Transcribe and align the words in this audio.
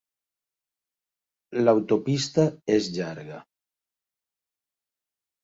L'autopista 1.63 2.47
és 2.77 2.89
llarga. 2.97 3.39